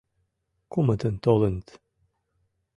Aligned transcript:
Кумытын 0.71 1.15
толыныт. 1.23 1.67